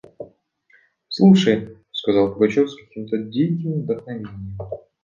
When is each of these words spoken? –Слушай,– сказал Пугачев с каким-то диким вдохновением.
–Слушай,– 1.09 1.77
сказал 1.91 2.33
Пугачев 2.33 2.71
с 2.71 2.75
каким-то 2.75 3.19
диким 3.19 3.83
вдохновением. 3.83 4.57